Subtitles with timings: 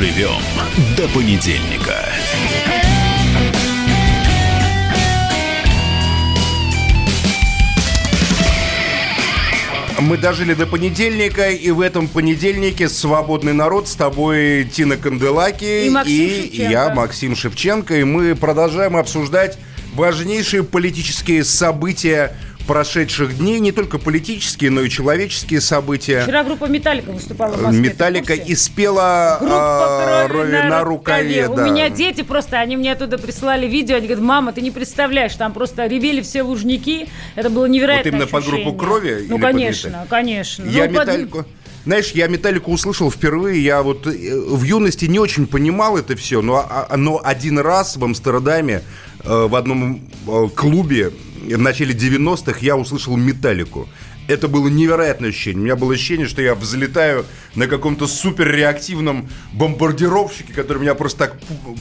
[0.00, 0.40] Доживем
[0.96, 2.06] до понедельника.
[9.98, 15.90] Мы дожили до понедельника, и в этом понедельнике «Свободный народ» с тобой Тина Канделаки И
[15.90, 16.72] Максим и Шевченко.
[16.72, 18.00] я, Максим Шевченко.
[18.00, 19.58] И мы продолжаем обсуждать
[19.92, 22.34] важнейшие политические события
[22.66, 23.60] прошедших дней.
[23.60, 26.22] Не только политические, но и человеческие события.
[26.22, 27.80] Вчера группа «Металлика» выступала в Москве.
[27.90, 29.54] Металлика и спела Группа
[30.24, 31.48] а, крови «Рови на, рукаве».
[31.48, 31.64] У да.
[31.68, 35.52] меня дети просто, они мне оттуда прислали видео, они говорят, мама, ты не представляешь, там
[35.52, 38.64] просто ревели все лужники, это было невероятное Вот именно под ощущение.
[38.64, 40.64] группу «Крови» Ну, под конечно, конечно.
[40.64, 41.44] Я Ну, под- металлику.
[41.86, 43.64] Знаешь, я металлику услышал впервые.
[43.64, 47.96] Я вот э, в юности не очень понимал это все, но, а- но один раз
[47.96, 48.82] в Амстердаме
[49.24, 51.10] э, в одном э, клубе
[51.42, 53.88] в начале 90-х я услышал металлику.
[54.28, 55.60] Это было невероятное ощущение.
[55.60, 57.24] У меня было ощущение, что я взлетаю
[57.56, 61.36] на каком-то суперреактивном бомбардировщике, который меня просто так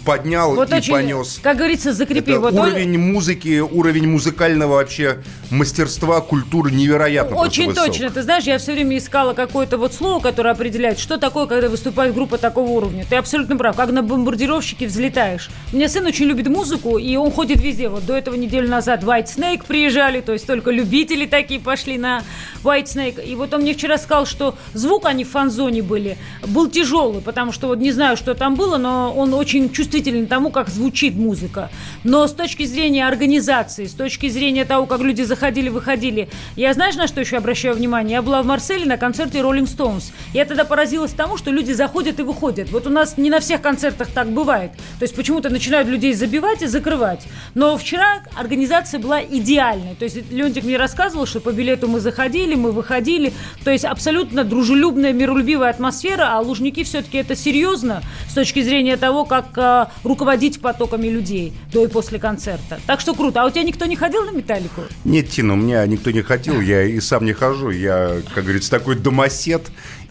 [0.06, 1.40] поднял Вот и очень, понес.
[1.44, 2.32] как говорится, закрепи.
[2.32, 5.20] Это вот он- уровень музыки, уровень музыкального вообще
[5.52, 8.10] мастерства, культуры невероятно просто Очень точно.
[8.10, 12.14] Ты знаешь, я все время искала какое-то вот слово, которое определяет, что такое, когда выступает
[12.14, 13.06] группа такого уровня.
[13.08, 13.76] Ты абсолютно прав.
[13.76, 15.50] Как на бомбардировщике взлетаешь.
[15.72, 17.90] У меня сын очень любит музыку, и он ходит везде.
[17.90, 22.24] Вот до этого неделю назад White Snake приезжали, то есть только любители такие пошли на
[22.64, 23.26] White Snake.
[23.26, 27.52] И вот он мне вчера сказал, что звук они в фан-зоне были, был тяжелый, потому
[27.52, 31.70] что вот не знаю, что там было, но он очень чувствителен тому, как звучит музыка.
[32.04, 36.96] Но с точки зрения организации, с точки зрения того, как люди заходили, выходили, я знаешь,
[36.96, 38.16] на что еще обращаю внимание?
[38.16, 40.12] Я была в Марселе на концерте Rolling Stones.
[40.34, 42.72] Я тогда поразилась тому, что люди заходят и выходят.
[42.72, 44.72] Вот у нас не на всех концертах так бывает.
[45.00, 47.26] То есть почему-то начинают людей забивать и закрывать.
[47.56, 49.96] Но вчера организация была идеальной.
[49.96, 53.34] То есть Леонтик мне рассказывал, что по билету мы заходили, мы выходили.
[53.64, 59.26] То есть абсолютно дружелюбная, миролюбивая атмосфера, а Лужники все-таки это серьезно с точки зрения того,
[59.26, 62.80] как э, руководить потоками людей до и после концерта.
[62.86, 63.42] Так что круто.
[63.42, 64.82] А у тебя никто не ходил на металлику?
[65.04, 67.70] Нет, Тина, у меня никто не хотел, я и сам не хожу.
[67.70, 69.64] Я, как говорится, такой домосед.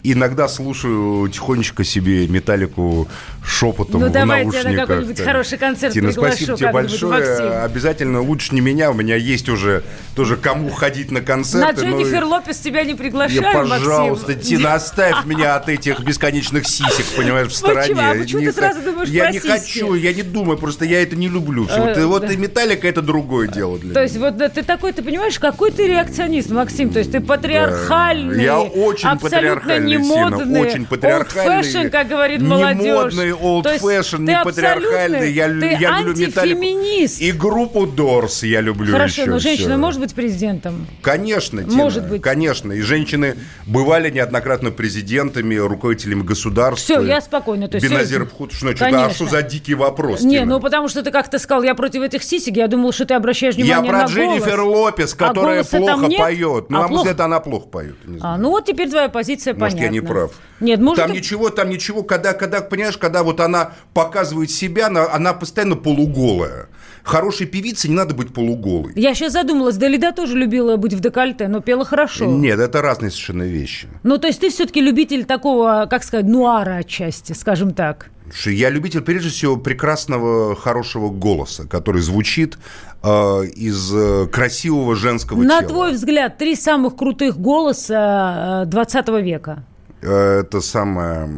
[0.03, 3.07] Иногда слушаю тихонечко себе металлику
[3.45, 4.87] шепотом Ну, в давайте я на наушниках.
[4.87, 5.25] какой-нибудь Так.
[5.25, 7.11] хороший концерт Тина, приглашу спасибо тебе большое.
[7.11, 7.63] Максим.
[7.63, 8.91] Обязательно лучше не меня.
[8.91, 9.83] У меня есть уже
[10.15, 11.85] тоже кому ходить на На концерты.
[11.85, 14.57] но- Дженнифер Лопес тебя не Я, приглашаю, пожалуйста, Максим.
[14.57, 17.93] Тина, оставь меня от этих бесконечных сисек, понимаешь, в стороне.
[17.95, 18.01] Почему?
[18.01, 21.15] А почему Не ты сразу думаешь Я не хочу, я не думаю, просто я это
[21.15, 21.65] не люблю.
[21.67, 21.77] Всё.
[21.77, 22.33] Вот, Э, и вот да.
[22.33, 25.87] и металлика это другое дело для То есть вот ты такой, ты понимаешь, какой ты
[25.87, 26.89] реакционист, Максим?
[26.89, 31.55] То есть ты патриархальный, Я очень патриархальный, не Тина, модный, очень патриархальный.
[31.57, 33.13] old fashion, как говорит не молодежь.
[33.13, 35.31] модный, old То есть fashion, не патриархальный.
[35.31, 37.21] Я, ты я люблю антифеминист.
[37.21, 39.31] И группу Дорс я люблю Хорошо, еще.
[39.31, 39.77] но женщина всё.
[39.77, 40.87] может быть президентом?
[41.01, 42.21] Конечно, Тина, Может быть.
[42.21, 42.73] Конечно.
[42.73, 43.35] И женщины
[43.65, 46.83] бывали неоднократно президентами, руководителями государств.
[46.85, 47.67] Всё, я спокойна.
[47.67, 50.45] То есть Беназир Бхут, что, а что за дикий вопрос, Не, Тина?
[50.45, 53.55] ну потому что ты как-то сказал, я против этих сисек, я думал, что ты обращаешь
[53.55, 54.79] Я внимание про на Дженнифер голос.
[54.79, 56.69] Лопес, которая голоса там плохо поет.
[56.69, 56.99] Ну, А, а, плохо?
[56.99, 57.95] может, это она плохо поет.
[58.05, 59.78] не А, ну вот теперь твоя позиция Может.
[59.79, 60.31] Я не прав.
[60.59, 65.11] Нет, может, там ничего, там ничего, когда, когда, понимаешь, когда вот она показывает себя, она,
[65.11, 66.67] она постоянно полуголая.
[67.03, 68.91] Хорошей певице не надо быть полуголой.
[68.95, 72.25] Я сейчас задумалась, Далида тоже любила быть в декольте, но пела хорошо.
[72.25, 73.87] Нет, это разные совершенно вещи.
[74.03, 78.09] Ну, то есть ты все-таки любитель такого, как сказать, нуара отчасти, скажем так.
[78.45, 82.57] Я любитель, прежде всего, прекрасного, хорошего голоса, который звучит
[83.03, 83.07] э,
[83.55, 85.69] из э, красивого женского На тела.
[85.69, 89.63] твой взгляд, три самых крутых голоса э, 20 века.
[90.01, 91.29] Э, Это самая,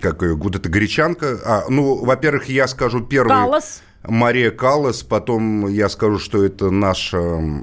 [0.00, 1.38] как ее, вот эта гречанка.
[1.44, 3.28] А, ну, во-первых, я скажу первый.
[3.30, 3.82] Каллас.
[4.06, 7.18] Мария Каллас, потом я скажу, что это наша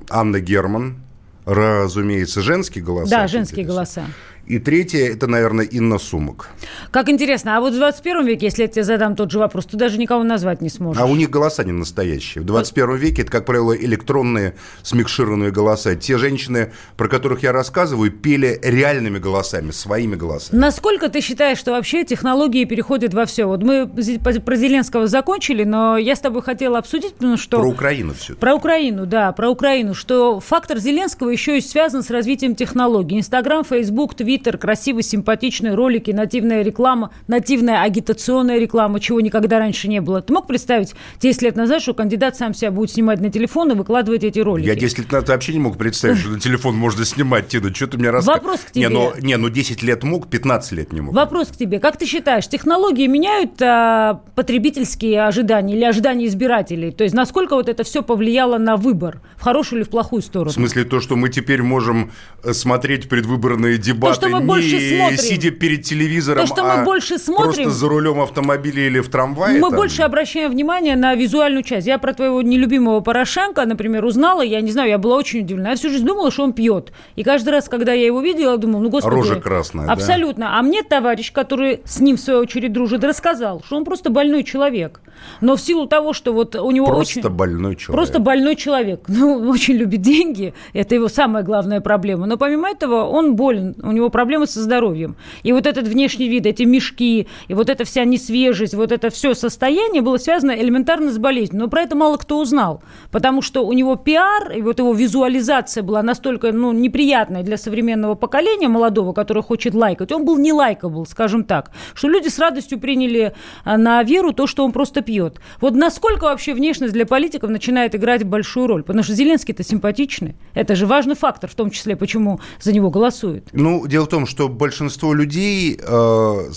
[0.10, 0.98] Анна Герман.
[1.46, 3.10] Разумеется, женские голоса.
[3.12, 3.74] Да, женские интересно.
[3.76, 4.04] голоса.
[4.48, 6.50] И третье, это, наверное, Инна Сумок.
[6.92, 9.76] Как интересно, а вот в 21 веке, если я тебе задам тот же вопрос, ты
[9.76, 11.02] даже никого назвать не сможешь.
[11.02, 12.44] А у них голоса не настоящие.
[12.44, 15.96] В 21 веке это, как правило, электронные смикшированные голоса.
[15.96, 20.60] Те женщины, про которых я рассказываю, пели реальными голосами, своими голосами.
[20.60, 23.46] Насколько ты считаешь, что вообще технологии переходят во все?
[23.46, 27.58] Вот мы про Зеленского закончили, но я с тобой хотела обсудить, потому что...
[27.58, 28.36] Про Украину все.
[28.36, 33.18] Про Украину, да, про Украину, что фактор Зеленского еще и связан с развитием технологий.
[33.18, 40.02] Инстаграм, Фейсбук, Твиттер, красивые, симпатичные ролики, нативная реклама, нативная агитационная реклама, чего никогда раньше не
[40.02, 40.22] было.
[40.22, 43.76] Ты мог представить 10 лет назад, что кандидат сам себя будет снимать на телефон и
[43.76, 44.68] выкладывать эти ролики?
[44.68, 47.74] Я 10 лет назад вообще не мог представить, что на телефон можно снимать, Тина.
[47.74, 48.44] Что ты мне рассказываешь?
[48.44, 48.90] Вопрос к Не, тебе.
[48.94, 51.14] ну, не, ну 10 лет мог, 15 лет не мог.
[51.16, 51.80] Вопрос к тебе.
[51.80, 56.92] Как ты считаешь, технологии меняют а, потребительские ожидания или ожидания избирателей?
[56.92, 59.22] То есть насколько вот это все повлияло на выбор?
[59.38, 60.52] В хорошую или в плохую сторону?
[60.52, 62.12] В смысле то, что мы теперь можем
[62.44, 65.18] э, смотреть предвыборные дебаты что мы больше смотрим.
[65.18, 67.54] сидя перед телевизором, То, что мы а больше смотрим.
[67.54, 69.60] просто за рулем автомобиля или в трамвае.
[69.60, 69.76] Мы там.
[69.76, 71.88] больше обращаем внимание на визуальную часть.
[71.88, 75.72] Я про твоего нелюбимого Порошенко, например, узнала, я не знаю, я была очень удивлена.
[75.72, 76.92] Я всю жизнь думала, что он пьет.
[77.16, 79.16] И каждый раз, когда я его видела, я думала, ну, господи.
[79.16, 79.94] Рожа красная, да.
[79.94, 80.60] Абсолютно.
[80.60, 84.44] А мне товарищ, который с ним, в свою очередь, дружит, рассказал, что он просто больной
[84.44, 85.02] человек.
[85.42, 87.30] Но в силу того, что вот у него Просто очень...
[87.30, 87.96] больной человек.
[87.96, 89.02] Просто больной человек.
[89.16, 90.54] Ну, очень любит деньги.
[90.74, 92.26] Это его самая главная проблема.
[92.26, 93.76] Но помимо этого, он болен.
[93.82, 95.18] У него проблемы со здоровьем.
[95.44, 99.34] И вот этот внешний вид, эти мешки, и вот эта вся несвежесть, вот это все
[99.34, 101.64] состояние было связано элементарно с болезнью.
[101.64, 102.82] Но про это мало кто узнал.
[103.12, 108.16] Потому что у него пиар, и вот его визуализация была настолько ну, неприятная для современного
[108.16, 110.14] поколения молодого, которое хочет лайкать.
[110.14, 111.72] Он был не лайкабл, скажем так.
[111.94, 113.36] Что люди с радостью приняли
[113.66, 115.42] а, на веру то, что он просто пьет.
[115.60, 118.84] Вот насколько вообще внешность для политиков начинает играть большую роль?
[118.84, 120.38] Потому что Зеленский-то симпатичный.
[120.54, 123.50] Это же важный фактор, в том числе, почему за него голосуют.
[123.52, 126.52] Ну, дело в том, что большинство людей э,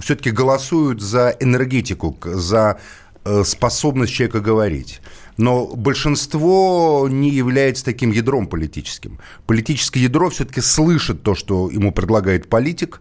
[0.00, 2.78] все-таки голосуют за энергетику, за
[3.24, 5.00] э, способность человека говорить.
[5.36, 9.18] Но большинство не является таким ядром политическим.
[9.46, 13.00] Политическое ядро все-таки слышит то, что ему предлагает политик,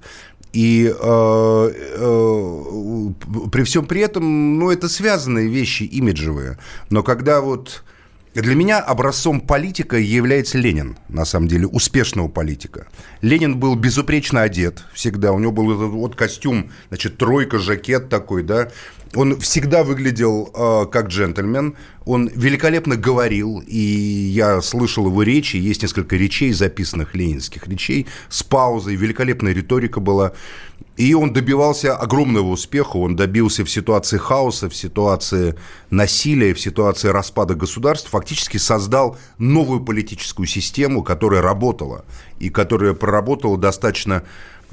[0.54, 3.10] и э, э,
[3.52, 6.58] при всем при этом, ну, это связанные вещи имиджевые.
[6.90, 7.84] Но когда вот
[8.40, 12.88] для меня образцом политика является Ленин, на самом деле, успешного политика.
[13.22, 15.34] Ленин был безупречно одет всегда.
[15.34, 18.70] У него был этот вот костюм, значит, тройка, жакет такой, да.
[19.14, 21.76] Он всегда выглядел э, как джентльмен.
[22.06, 25.58] Он великолепно говорил, и я слышал его речи.
[25.58, 28.96] Есть несколько речей, записанных ленинских речей, с паузой.
[28.96, 30.32] Великолепная риторика была.
[30.96, 32.98] И он добивался огромного успеха.
[32.98, 35.56] Он добился в ситуации хаоса, в ситуации
[35.90, 38.10] насилия, в ситуации распада государств.
[38.12, 42.06] Фактически создал новую политическую систему, которая работала.
[42.40, 44.24] И которая проработала достаточно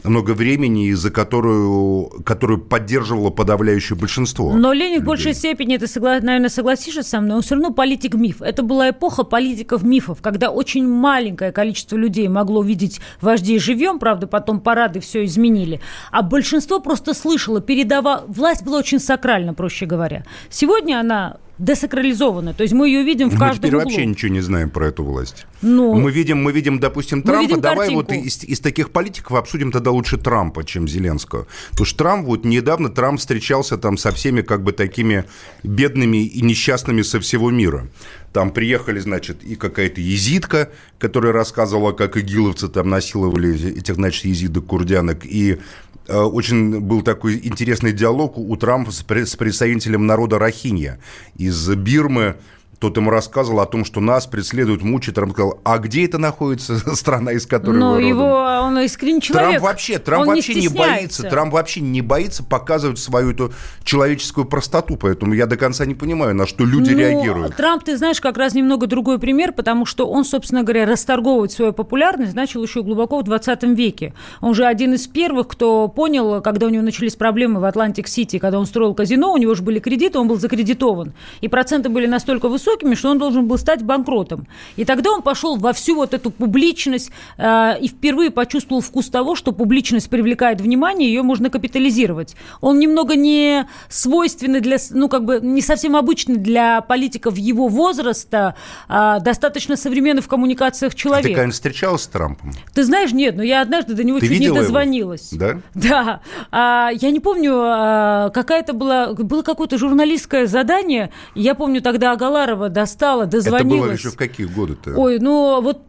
[0.04, 4.52] много времени, и за которую, которую поддерживало подавляющее большинство.
[4.52, 5.06] Но Ленин в людей.
[5.06, 8.42] большей степени, ты, согла- наверное, согласишься со мной, он все равно политик-миф.
[8.42, 14.60] Это была эпоха политиков-мифов, когда очень маленькое количество людей могло видеть вождей живьем, правда, потом
[14.60, 15.80] парады все изменили,
[16.10, 18.24] а большинство просто слышало, передавало.
[18.28, 20.24] Власть была очень сакральна, проще говоря.
[20.50, 23.84] Сегодня она десакрализована, то есть мы ее видим в Мы каждом теперь углу.
[23.84, 25.46] вообще ничего не знаем про эту власть.
[25.62, 25.94] Ну.
[25.94, 27.42] Мы видим, мы видим, допустим, Мы Трампа.
[27.42, 28.12] видим Давай картинку.
[28.14, 31.46] вот из, из таких политиков обсудим тогда лучше Трампа, чем Зеленского.
[31.70, 35.24] Потому что Трамп, вот недавно Трамп встречался там со всеми как бы такими
[35.62, 37.88] бедными и несчастными со всего мира.
[38.32, 45.24] Там приехали, значит, и какая-то езидка, которая рассказывала, как игиловцы там насиловали этих, значит, езидок-курдянок.
[45.24, 45.58] И
[46.06, 50.98] э, очень был такой интересный диалог у Трампа с представителем народа Рахинья
[51.36, 52.36] из Бирмы.
[52.78, 55.16] Тот ему рассказывал о том, что нас преследуют, мучают.
[55.16, 58.26] Трамп сказал, а где это находится страна, из которой Но вы родом?» его,
[58.62, 59.50] он искренний человек.
[59.50, 60.96] Трамп вообще, Трамп Он вообще не, стесняется.
[60.96, 63.52] боится, Трамп вообще не боится показывать свою эту
[63.82, 67.56] человеческую простоту, поэтому я до конца не понимаю, на что люди Ну, реагируют.
[67.56, 71.72] Трамп, ты знаешь, как раз немного другой пример, потому что он, собственно говоря, расторговывать свою
[71.72, 74.14] популярность начал еще глубоко в 20 веке.
[74.40, 78.60] Он же один из первых, кто понял, когда у него начались проблемы в Атлантик-Сити, когда
[78.60, 81.12] он строил казино, у него же были кредиты, он был закредитован.
[81.40, 84.46] И проценты были настолько высокими, что он должен был стать банкротом.
[84.76, 89.34] И тогда он пошел во всю вот эту публичность э, и впервые почувствовал вкус того,
[89.34, 92.36] что публичность привлекает внимание, ее можно капитализировать.
[92.60, 98.54] Он немного не свойственный для, ну, как бы не совсем обычный для политиков его возраста,
[98.88, 101.34] а достаточно современный в коммуникациях Ты, человек.
[101.34, 102.52] конечно, встречалась с Трампом?
[102.74, 104.64] Ты знаешь, нет, но я однажды до него Ты чуть не видела его?
[104.64, 105.30] дозвонилась.
[105.32, 105.60] Да?
[105.74, 106.20] Да.
[106.50, 111.10] А, я не помню, а, какая-то была, было какое-то журналистское задание.
[111.34, 113.80] Я помню, тогда Агаларова достала, Это дозвонилась.
[113.80, 114.94] было еще в какие годы-то?
[114.96, 115.82] Ой, ну вот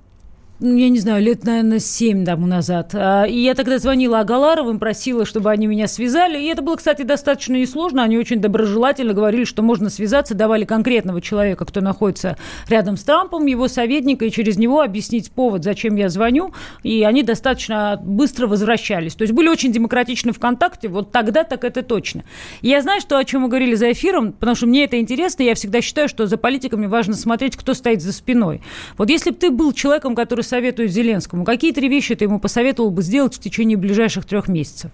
[0.61, 2.91] я не знаю, лет, наверное, семь тому назад.
[2.93, 6.37] А, И я тогда звонила Агаларовым, просила, чтобы они меня связали.
[6.37, 8.03] И это было, кстати, достаточно несложно.
[8.03, 12.35] Они очень доброжелательно говорили, что можно связаться, давали конкретного человека, кто находится
[12.67, 16.53] рядом с Трампом, его советника, и через него объяснить повод, зачем я звоню.
[16.83, 19.15] И они достаточно быстро возвращались.
[19.15, 20.89] То есть были очень демократичны в контакте.
[20.89, 22.25] Вот тогда так это точно.
[22.61, 25.43] И я знаю, что о чем мы говорили за эфиром, потому что мне это интересно.
[25.43, 28.61] Я всегда считаю, что за политиками важно смотреть, кто стоит за спиной.
[28.97, 32.91] Вот если бы ты был человеком, который советует Зеленскому, какие три вещи ты ему посоветовал
[32.91, 34.91] бы сделать в течение ближайших трех месяцев?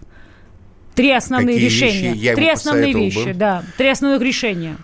[0.94, 2.14] Три основные Какие решения.
[2.14, 3.34] вещи я Три основные вещи, бы?
[3.34, 3.64] да.
[3.78, 4.78] Три основных решения.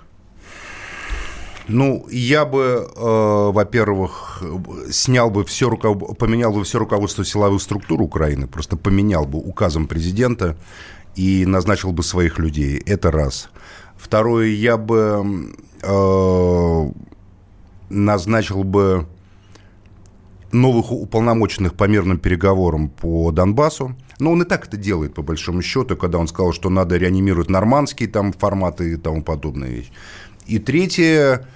[1.68, 4.44] Ну, я бы, э, во-первых,
[4.90, 6.18] снял бы все руков...
[6.18, 10.58] поменял бы все руководство силовых структур Украины, просто поменял бы указом президента
[11.16, 12.82] и назначил бы своих людей.
[12.86, 13.50] Это раз.
[13.96, 16.92] Второе, я бы э,
[17.90, 19.08] назначил бы
[20.53, 23.96] новых уполномоченных по мирным переговорам по Донбассу.
[24.20, 27.50] Но он и так это делает, по большому счету, когда он сказал, что надо реанимировать
[27.50, 29.91] нормандские там форматы и тому подобные вещи.
[30.48, 31.48] И третье,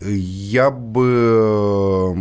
[0.00, 2.16] я бы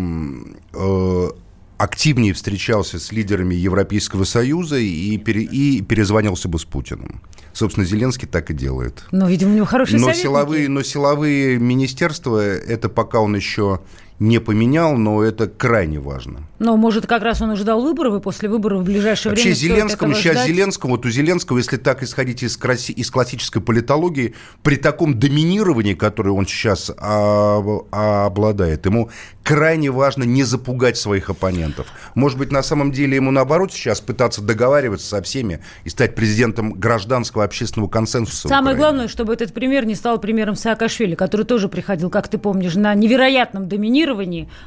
[0.74, 1.30] э,
[1.78, 7.22] активнее встречался с лидерами Европейского Союза и, пере, и перезвонился бы с Путиным.
[7.54, 9.04] Собственно, Зеленский так и делает.
[9.12, 13.82] Ну, видимо, у него хорошие но силовые, но силовые министерства, это пока он еще
[14.22, 16.42] не поменял, но это крайне важно.
[16.60, 20.14] Но, может, как раз он ожидал выборов, и после выборов в ближайшее Вообще, время Зеленскому,
[20.14, 20.48] сейчас ждать?
[20.48, 25.96] Зеленскому, вот у Зеленского, если так исходить из, краси, из классической политологии, при таком доминировании,
[25.96, 29.10] которое он сейчас а, а, обладает, ему
[29.44, 31.88] крайне важно не запугать своих оппонентов.
[32.14, 36.74] Может быть, на самом деле ему, наоборот, сейчас пытаться договариваться со всеми и стать президентом
[36.74, 38.48] гражданского общественного консенсуса.
[38.50, 42.76] Самое главное, чтобы этот пример не стал примером Саакашвили, который тоже приходил, как ты помнишь,
[42.76, 44.11] на невероятном доминировании,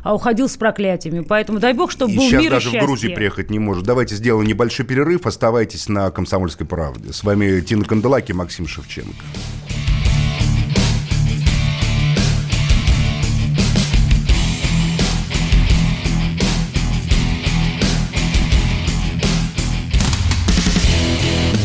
[0.03, 1.21] а уходил с проклятиями.
[1.21, 3.85] Поэтому дай бог чтобы и был сейчас мир даже и в Грузию приехать не может.
[3.85, 5.27] Давайте сделаем небольшой перерыв.
[5.27, 7.13] Оставайтесь на «Комсомольской правде».
[7.13, 9.25] С вами Тина Канделаки, Максим Шевченко.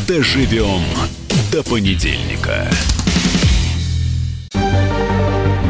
[0.07, 0.81] Доживем
[1.51, 2.67] до понедельника.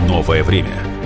[0.07, 0.88] Новое время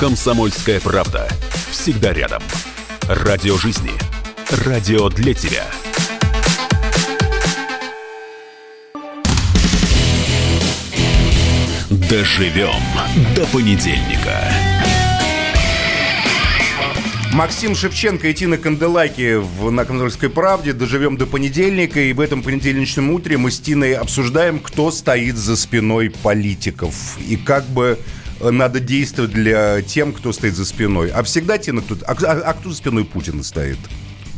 [0.00, 1.28] «Комсомольская правда».
[1.72, 2.40] Всегда рядом.
[3.08, 3.90] Радио жизни.
[4.64, 5.66] Радио для тебя.
[11.90, 12.80] Доживем
[13.34, 14.52] до понедельника.
[17.32, 20.72] Максим Шевченко и Тина Канделаки в, на «Комсомольской правде».
[20.72, 22.00] Доживем до понедельника.
[22.00, 27.18] И в этом понедельничном утре мы с Тиной обсуждаем, кто стоит за спиной политиков.
[27.28, 27.98] И как бы
[28.40, 31.10] надо действовать для тем, кто стоит за спиной.
[31.10, 31.96] А всегда те, кто...
[32.06, 33.78] А, а, а кто за спиной Путина стоит?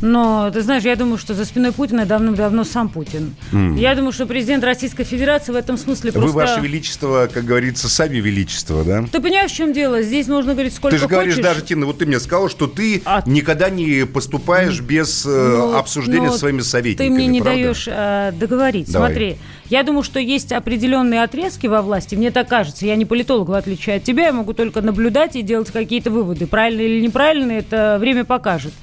[0.01, 3.35] Но, ты знаешь, я думаю, что за спиной Путина давным-давно сам Путин.
[3.51, 3.77] Mm.
[3.79, 6.31] Я думаю, что президент Российской Федерации в этом смысле просто...
[6.31, 9.05] Вы, Ваше Величество, как говорится, сами Величество, да?
[9.11, 10.01] Ты понимаешь, в чем дело?
[10.01, 11.43] Здесь можно говорить сколько Ты же говоришь хочешь.
[11.43, 13.21] даже, Тина, вот ты мне сказал, что ты а...
[13.27, 17.61] никогда не поступаешь без э, ну, обсуждения но с своими советниками, Ты мне не правда?
[17.61, 18.91] даешь э, договорить.
[18.91, 19.09] Давай.
[19.09, 19.37] Смотри,
[19.71, 22.85] я думаю, что есть определенные отрезки во власти, мне так кажется.
[22.85, 26.45] Я не политолог, в отличие от тебя, я могу только наблюдать и делать какие-то выводы.
[26.45, 28.73] Правильно или неправильно, это время покажет.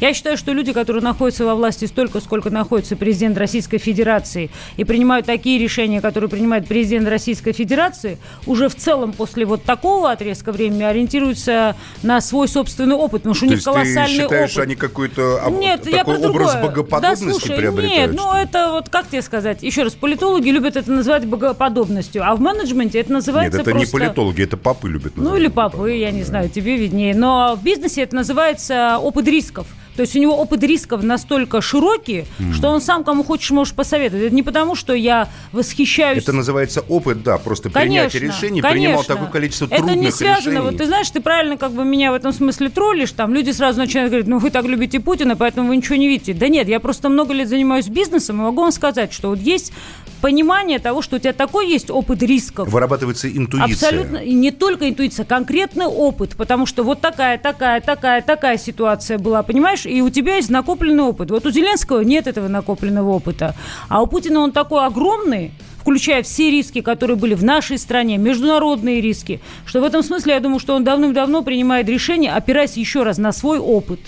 [0.00, 4.84] Я считаю, что люди, которые находятся во власти столько, сколько находится президент Российской Федерации, и
[4.84, 10.52] принимают такие решения, которые принимает президент Российской Федерации, уже в целом после вот такого отрезка
[10.52, 14.64] времени ориентируются на свой собственный опыт, потому что у них колоссальный ты считаешь, опыт.
[14.64, 16.62] они какой-то нет, такой я про образ другое.
[16.62, 18.12] богоподобности да, слушай, приобретают?
[18.12, 19.62] Нет, ну это вот как тебе сказать?
[19.62, 19.94] Еще раз,
[20.38, 23.96] политологи любят это называть богоподобностью, а в менеджменте это называется Нет, это просто...
[23.96, 25.32] не политологи, это папы любят называть.
[25.32, 27.14] Ну или папы, я не знаю, тебе виднее.
[27.14, 29.66] Но в бизнесе это называется опыт рисков.
[29.96, 32.52] То есть у него опыт рисков настолько широкий, mm.
[32.52, 34.26] что он сам кому хочешь можешь посоветовать.
[34.26, 36.22] Это не потому, что я восхищаюсь...
[36.22, 38.60] Это называется опыт, да, просто конечно, принятие решений.
[38.60, 38.70] Конечно.
[38.70, 40.52] Принимал такое количество трудных Это не связано.
[40.52, 40.70] Решений.
[40.70, 43.10] Вот ты знаешь, ты правильно как бы меня в этом смысле троллишь.
[43.10, 46.32] Там люди сразу начинают говорить, ну вы так любите Путина, поэтому вы ничего не видите.
[46.32, 49.72] Да нет, я просто много лет занимаюсь бизнесом и могу вам сказать, что вот есть
[50.20, 52.68] понимание того, что у тебя такой есть опыт рисков.
[52.68, 53.72] Вырабатывается интуиция.
[53.72, 54.16] Абсолютно.
[54.18, 56.36] И не только интуиция, конкретный опыт.
[56.36, 59.86] Потому что вот такая, такая, такая, такая ситуация была, понимаешь?
[59.86, 61.30] И у тебя есть накопленный опыт.
[61.30, 63.54] Вот у Зеленского нет этого накопленного опыта.
[63.88, 69.00] А у Путина он такой огромный, включая все риски, которые были в нашей стране, международные
[69.00, 73.18] риски, что в этом смысле я думаю, что он давным-давно принимает решение, опираясь еще раз
[73.18, 74.00] на свой опыт.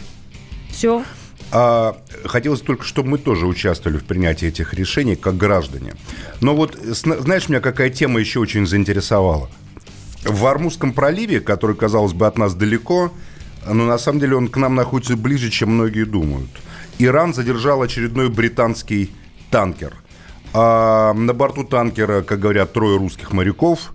[0.70, 1.02] Все.
[1.52, 5.94] А, хотелось только, чтобы мы тоже участвовали в принятии этих решений как граждане.
[6.40, 9.50] Но вот, знаешь, меня какая тема еще очень заинтересовала?
[10.24, 13.12] В Армузском проливе, который, казалось бы, от нас далеко,
[13.66, 16.50] но на самом деле он к нам находится ближе, чем многие думают.
[16.98, 19.10] Иран задержал очередной британский
[19.50, 19.94] танкер.
[20.52, 23.92] А на борту танкера, как говорят, трое русских моряков.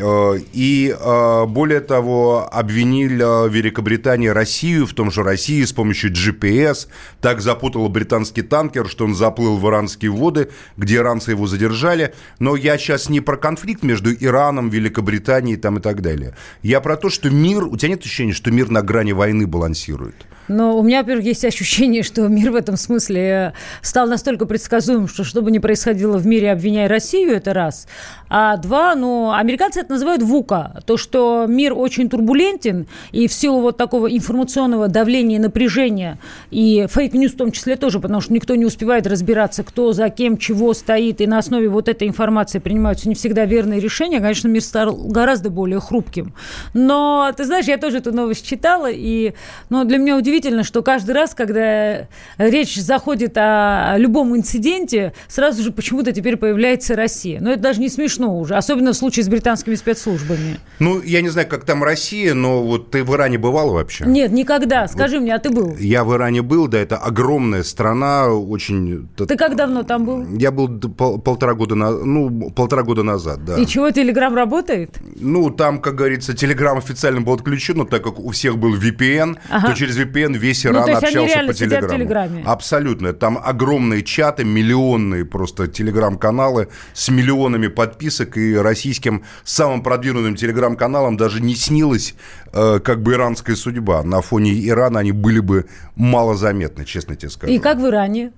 [0.00, 6.88] Э, и э, более того, обвинили Великобританию Россию в том, что Россия с помощью GPS
[7.20, 12.14] так запутала британский танкер, что он заплыл в иранские воды, где иранцы его задержали.
[12.38, 16.34] Но я сейчас не про конфликт между Ираном, Великобританией там, и так далее.
[16.62, 17.64] Я про то, что мир...
[17.64, 20.26] У тебя нет ощущения, что мир на грани войны балансирует?
[20.48, 23.52] Но у меня, во-первых, есть ощущение, что мир в этом смысле
[23.82, 27.86] стал настолько предсказуем, что что бы ни происходило в мире, обвиняй Россию, это раз.
[28.30, 30.82] А два, ну, американцы это называют ВУКа.
[30.86, 36.18] То, что мир очень турбулентен, и в силу вот такого информационного давления напряжения,
[36.50, 40.10] и fake news в том числе тоже, потому что никто не успевает разбираться, кто за
[40.10, 44.48] кем, чего стоит, и на основе вот этой информации принимаются не всегда верные решения, конечно,
[44.48, 46.34] мир стал гораздо более хрупким.
[46.74, 49.34] Но, ты знаешь, я тоже эту новость читала, и
[49.70, 52.06] ну, для меня удивительно, что каждый раз, когда
[52.38, 57.40] речь заходит о любом инциденте, сразу же почему-то теперь появляется Россия.
[57.40, 60.58] Но это даже не смешно уже, особенно в случае с британскими спецслужбами.
[60.78, 64.04] Ну, я не знаю, как там Россия, но вот ты в Иране бывал вообще?
[64.06, 64.88] Нет, никогда.
[64.88, 65.76] Скажи вот мне, а ты был?
[65.76, 69.08] Я в Иране был, да, это огромная страна, очень...
[69.16, 70.26] Ты как давно там был?
[70.36, 71.90] Я был пол полтора года, на...
[71.90, 73.56] ну, полтора года назад, да.
[73.56, 74.98] И чего, Телеграм работает?
[75.16, 79.38] Ну, там, как говорится, Телеграм официально был отключен, но так как у всех был VPN,
[79.50, 79.68] ага.
[79.68, 81.88] то через VPN весь ну, Иран ну, общался по телеграмму.
[81.94, 82.42] телеграмме.
[82.44, 83.12] Абсолютно.
[83.12, 87.68] Там огромные чаты, миллионные просто телеграм-каналы с миллионами
[88.08, 92.14] подписок, и российским самым продвинутым телеграм-каналам даже не снилась
[92.52, 94.02] э, как бы иранская судьба.
[94.02, 97.52] На фоне Ирана они были бы малозаметны, честно тебе скажу.
[97.52, 98.32] И как в Иране?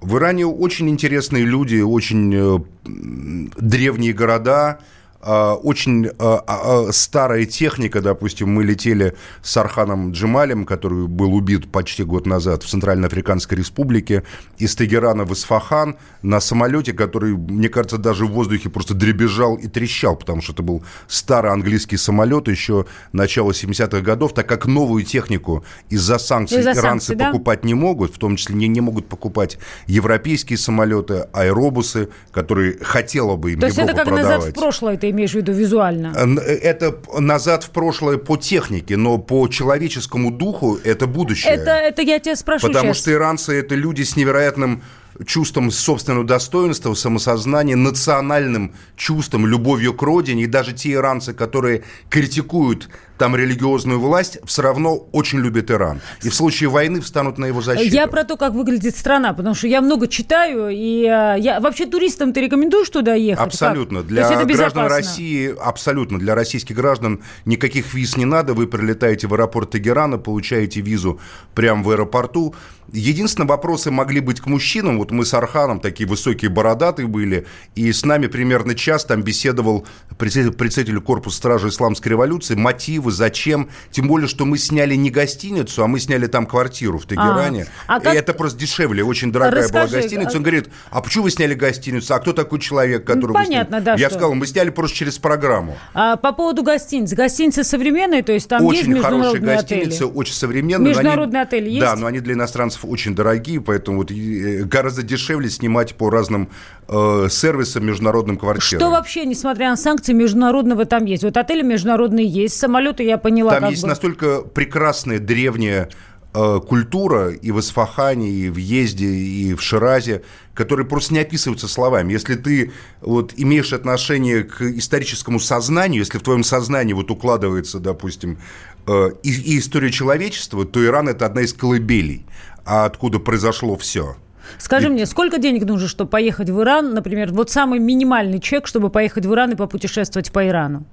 [0.00, 4.78] В Иране очень интересные люди, очень э, древние города,
[5.22, 12.04] очень а, а, старая техника, допустим, мы летели с Арханом Джемалем, который был убит почти
[12.04, 14.24] год назад в Центральноафриканской Республике,
[14.58, 19.68] из Тегерана в Исфахан на самолете, который, мне кажется, даже в воздухе просто дребезжал и
[19.68, 25.04] трещал, потому что это был старый английский самолет еще начала 70-х годов, так как новую
[25.04, 27.26] технику из-за санкций из иранцы санкций, да?
[27.26, 33.36] покупать не могут, в том числе не, не могут покупать европейские самолеты, аэробусы, которые хотела
[33.36, 34.38] бы им То Европа есть это как продавать.
[34.38, 36.12] назад в прошлое имеешь в виду визуально?
[36.16, 41.52] Э, э, это назад в прошлое по технике, но по человеческому духу это будущее.
[41.52, 42.98] Это, это я тебя спрошу Потому сейчас.
[42.98, 44.82] что иранцы это люди с невероятным
[45.26, 50.44] чувством собственного достоинства, самосознания, национальным чувством, любовью к родине.
[50.44, 52.88] И даже те иранцы, которые критикуют
[53.22, 56.00] там религиозную власть, все равно очень любят Иран.
[56.24, 57.94] И в случае войны встанут на его защиту.
[57.94, 61.86] Я про то, как выглядит страна, потому что я много читаю, и э, я вообще
[61.86, 63.46] туристам ты рекомендуешь туда ехать?
[63.46, 64.00] Абсолютно.
[64.00, 64.08] Как?
[64.08, 66.18] Для граждан России, абсолютно.
[66.18, 68.54] Для российских граждан никаких виз не надо.
[68.54, 71.20] Вы прилетаете в аэропорт Тегерана, получаете визу
[71.54, 72.56] прямо в аэропорту.
[72.92, 74.98] Единственное, вопросы могли быть к мужчинам.
[74.98, 79.86] Вот мы с Арханом такие высокие бородатые были, и с нами примерно час там беседовал
[80.18, 83.70] председатель корпуса стражи исламской революции, мотивы, зачем.
[83.90, 87.66] Тем более, что мы сняли не гостиницу, а мы сняли там квартиру в Тегеране.
[87.86, 88.14] А, а как...
[88.14, 90.36] И это просто дешевле, очень дорогая Расскажи, была гостиница.
[90.36, 92.14] Он говорит, а почему вы сняли гостиницу?
[92.14, 93.94] А кто такой человек, который Понятно, вы да.
[93.94, 94.18] Я что?
[94.18, 95.78] сказал, мы сняли просто через программу.
[95.94, 97.12] А, по поводу гостиниц.
[97.14, 100.12] Гостиницы современные, то есть там очень есть международные хорошие гостиницы, отели?
[100.18, 100.88] очень современные.
[100.90, 101.80] Международные они, отели есть?
[101.80, 106.48] Да, но они для иностранцев очень дорогие, поэтому вот э, гораздо дешевле снимать по разным
[106.88, 108.80] э, сервисам международным квартирам.
[108.80, 111.24] Что вообще, несмотря на санкции, международного там есть?
[111.24, 113.58] Вот отели международные есть, самолеты, я поняла.
[113.58, 113.88] Там есть бы.
[113.88, 115.88] настолько прекрасная древняя
[116.34, 120.22] э, культура и в Исфахане, и в Езде, и в Ширазе,
[120.54, 122.12] которые просто не описываются словами.
[122.12, 128.38] Если ты вот имеешь отношение к историческому сознанию, если в твоем сознании вот укладывается, допустим,
[128.86, 132.26] э, и, и история человечества, то Иран– это одна из колыбелей,
[132.64, 134.16] а откуда произошло все.
[134.58, 134.90] Скажи и...
[134.90, 139.26] мне, сколько денег нужно, чтобы поехать в Иран, например, вот самый минимальный чек, чтобы поехать
[139.26, 140.84] в Иран и попутешествовать по Ирану?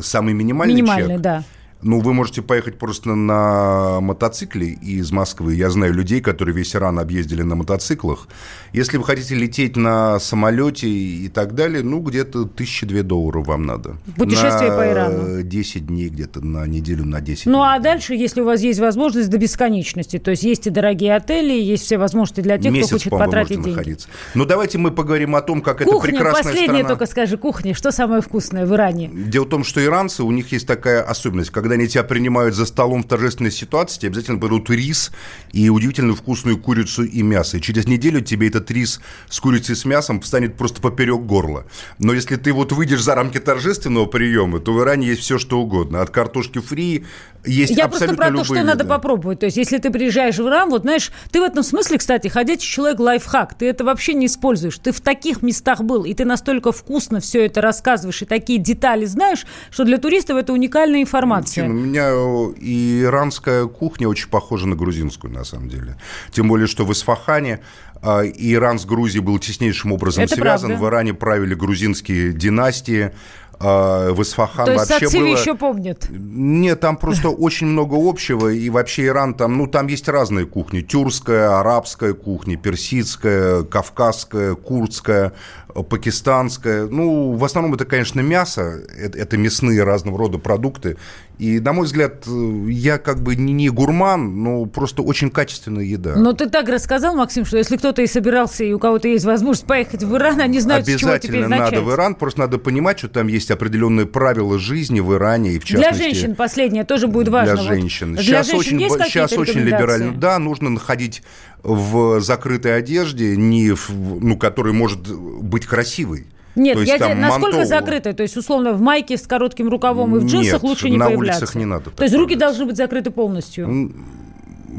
[0.00, 1.22] Самый минимальный, минимальный чек?
[1.22, 1.42] да.
[1.80, 5.54] Ну, вы можете поехать просто на мотоцикле из Москвы.
[5.54, 8.26] Я знаю людей, которые весь Иран объездили на мотоциклах.
[8.72, 13.64] Если вы хотите лететь на самолете и так далее, ну, где-то тысячи две долларов вам
[13.64, 13.96] надо.
[14.16, 15.42] Путешествие на по Ирану.
[15.42, 17.62] 10 дней где-то, на неделю, на 10 Ну, дней.
[17.68, 21.52] а дальше, если у вас есть возможность до бесконечности, то есть есть и дорогие отели,
[21.52, 23.68] есть все возможности для тех, Месяц, кто хочет потратить деньги.
[23.70, 24.08] находиться.
[24.34, 26.88] Ну, давайте мы поговорим о том, как кухня, это прекрасная последнее страна.
[26.88, 29.10] только скажи, кухня, что самое вкусное в Иране?
[29.14, 32.54] Дело в том, что иранцы, у них есть такая особенность, когда когда они тебя принимают
[32.54, 35.10] за столом в торжественной ситуации, тебе обязательно берут рис
[35.52, 37.58] и удивительно вкусную курицу и мясо.
[37.58, 41.66] И через неделю тебе этот рис с курицей и с мясом встанет просто поперек горла.
[41.98, 45.60] Но если ты вот выйдешь за рамки торжественного приема, то в Иране есть все, что
[45.60, 46.00] угодно.
[46.00, 47.04] От картошки фри
[47.44, 48.66] есть Я абсолютно просто про то, любые что виды.
[48.66, 49.40] надо попробовать.
[49.40, 52.68] То есть, если ты приезжаешь в Иран, вот знаешь, ты в этом смысле, кстати, ходячий
[52.68, 53.54] человек лайфхак.
[53.54, 54.78] Ты это вообще не используешь.
[54.78, 59.04] Ты в таких местах был, и ты настолько вкусно все это рассказываешь, и такие детали
[59.04, 61.57] знаешь, что для туристов это уникальная информация.
[61.62, 65.96] Тин, у меня э, и иранская кухня очень похожа на грузинскую, на самом деле.
[66.32, 67.60] Тем более, что в Исфахане
[68.02, 70.68] и Иран с Грузией был теснейшим образом Это связан.
[70.70, 70.84] правда.
[70.84, 73.10] В Иране правили грузинские династии.
[73.58, 75.26] а, В Исфахан То есть вообще было...
[75.26, 76.06] еще помнят.
[76.08, 80.80] Нет, там просто очень много общего, и вообще Иран там, ну, там есть разные кухни.
[80.80, 85.32] Тюркская, арабская кухня, персидская, кавказская, курдская,
[85.74, 86.86] э, пакистанская.
[86.86, 90.96] Ну, в основном это, конечно, мясо, это, это мясные разного рода продукты.
[91.38, 96.16] И, на мой взгляд, э, я как бы не, гурман, но просто очень качественная еда.
[96.16, 99.64] Но ты так рассказал, Максим, что если кто-то и собирался, и у кого-то есть возможность
[99.64, 101.84] поехать в Иран, они знают, с чего теперь Обязательно надо начать.
[101.84, 105.64] в Иран, просто надо понимать, что там есть определенные правила жизни в Иране, и в
[105.64, 106.02] Для частности...
[106.02, 107.54] женщин последнее тоже будет важно.
[107.54, 108.14] Для Вот женщин.
[108.14, 110.14] Для сейчас женщин очень, сейчас очень либерально.
[110.14, 111.22] Да, нужно находить
[111.62, 116.26] в закрытой одежде, не в, ну, которая может быть красивой.
[116.54, 118.12] Нет, То есть я там насколько манто- закрыто?
[118.14, 121.06] То есть, условно, в майке с коротким рукавом и в джинсах Нет, лучше не на
[121.06, 121.42] появляться?
[121.42, 122.38] улицах не надо То есть руки появляться.
[122.58, 123.66] должны быть закрыты полностью?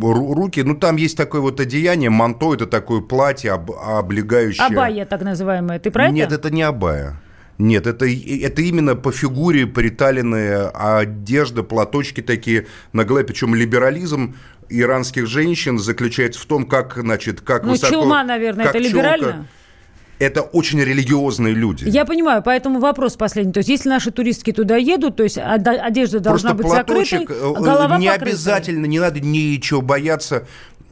[0.02, 4.66] Ру- Руки, ну там есть такое вот одеяние, манто, это такое платье об- облегающее.
[4.66, 5.80] Абайя, так называемая.
[5.80, 6.36] Ты про Нет, это?
[6.36, 7.20] это не абая.
[7.58, 13.26] Нет, это, это именно по фигуре приталенная одежда, платочки такие на голове.
[13.26, 14.36] Причем либерализм
[14.70, 17.94] иранских женщин заключается в том, как, значит, как Ну, высоко...
[17.94, 18.98] челма, наверное, как это челка.
[18.98, 19.48] либерально?
[20.20, 21.86] Это очень религиозные люди.
[21.88, 23.54] Я понимаю, поэтому вопрос последний.
[23.54, 27.32] То есть, если наши туристки туда едут, то есть одежда должна Просто быть закрытой, платочек,
[27.32, 28.34] а э, голова не покрытой.
[28.34, 30.46] обязательно, не надо ничего бояться.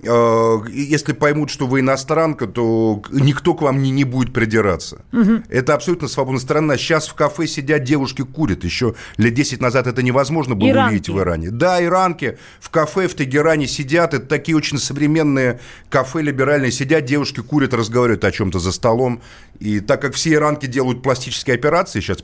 [0.04, 5.02] Э, Если поймут, что вы иностранка, то никто к вам не, не будет придираться.
[5.50, 6.78] Это абсолютно свободная страна.
[6.78, 8.64] Сейчас в кафе сидят девушки курят.
[8.64, 10.90] Еще лет 10 назад это невозможно было Иранки.
[10.92, 11.50] увидеть в Иране.
[11.52, 14.14] Да, иранки в кафе в Тегеране сидят.
[14.14, 16.72] Это такие очень современные кафе либеральные.
[16.72, 19.22] Сидят, девушки курят, разговаривают о чем-то за столом.
[19.60, 22.20] И так как все иранки делают пластические операции сейчас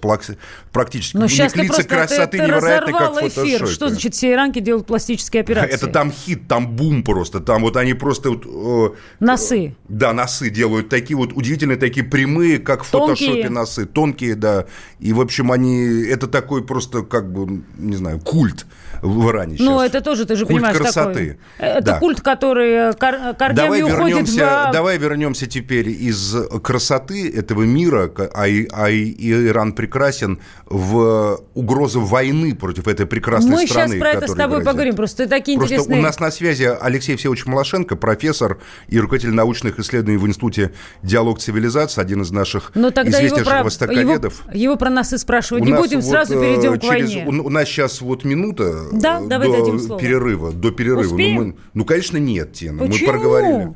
[0.72, 3.30] практически, Но у сейчас них лица просто красоты ты, ты невероятны, как эфир.
[3.32, 3.66] фотошопе.
[3.74, 5.74] Что значит все иранки делают пластические операции?
[5.74, 7.40] Это там хит, там бум просто.
[7.40, 8.30] Там вот они просто...
[8.32, 9.76] вот, э, Носы.
[9.90, 13.28] да, носы делают такие вот удивительные, такие прямые, как в Тонкие.
[13.30, 13.86] фотошопе носы.
[13.86, 14.66] Тонкие, да.
[15.00, 16.04] И, в общем, они...
[16.04, 18.66] Это такой просто, как бы, не знаю, культ
[19.02, 19.88] в Иране Ну, сейчас.
[19.90, 21.38] это тоже, ты же Культ понимаешь, красоты.
[21.58, 21.70] такой.
[21.76, 22.00] Это Да.
[22.00, 24.74] культ, который э, кар- корнями Давай уходит вернемся, в...
[24.74, 29.14] давай вернемся теперь из красоты этого мира, а, и- а и
[29.48, 34.00] Иран прекрасен в угрозу войны против этой прекрасной Мы сейчас страны.
[34.00, 34.66] про это с тобой грозит.
[34.66, 34.96] поговорим.
[34.96, 36.00] Просто такие Просто интересные...
[36.00, 41.40] у нас на связи Алексей Всеволодович Малашенко, профессор и руководитель научных исследований в Институте «Диалог
[41.40, 44.44] цивилизации», один из наших Но Ну, тогда его известнейших про, его, востоковедов.
[44.54, 47.26] его про нас и спрашивать У не будем, вот, сразу э, перейдем к через- войне.
[47.28, 50.00] У, у нас сейчас вот минута Да, э, давай до дадим слово.
[50.02, 50.52] перерыва.
[50.52, 51.02] До перерыва.
[51.12, 51.36] Успеем?
[51.36, 52.80] Ну, мы- ну, конечно, нет, Тина.
[52.86, 53.08] Почему?
[53.08, 53.74] Мы проговорили.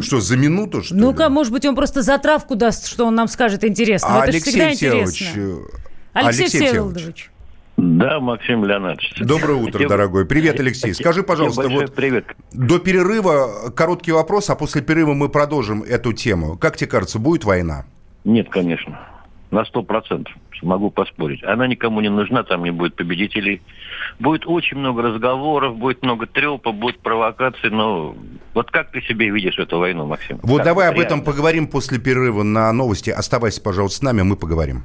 [0.00, 3.62] Что, за минуту, что Ну-ка, может быть, он просто затравку даст, что он нам скажет
[3.62, 4.08] интересно.
[4.22, 5.22] А Это ж всегда Алексей Всеволодович...
[5.22, 5.50] интересно.
[5.50, 5.78] э,
[6.14, 7.30] Алексей, Всеволодович, Всеволодович.
[7.76, 9.14] Да, Максим Леонардович.
[9.20, 10.26] Доброе утро, Тебе- дорогой.
[10.26, 10.94] Привет, Алексей.
[10.94, 12.26] Скажи, пожалуйста, вот привет.
[12.52, 16.56] до перерыва короткий вопрос, а после перерыва мы продолжим эту тему.
[16.58, 17.86] Как тебе кажется, будет война?
[18.24, 19.00] Нет, конечно.
[19.50, 20.32] На сто процентов.
[20.62, 21.42] Могу поспорить.
[21.42, 23.62] Она никому не нужна, там не будет победителей.
[24.20, 28.14] Будет очень много разговоров, будет много трепа, будет провокаций, но
[28.54, 30.38] вот как ты себе видишь эту войну, Максим?
[30.44, 31.06] Вот Как давай об реально?
[31.06, 33.10] этом поговорим после перерыва на новости.
[33.10, 34.84] Оставайся, пожалуйста, с нами, мы поговорим.